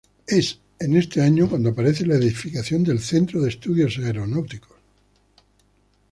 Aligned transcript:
Es 0.25 0.57
en 0.79 0.97
este 0.97 1.21
año 1.21 1.47
cuando 1.47 1.69
aparece 1.69 2.07
la 2.07 2.15
edificación 2.15 2.81
del 2.83 3.01
Centro 3.01 3.39
de 3.39 3.49
Estudios 3.49 3.99
Aeronáuticos. 3.99 4.75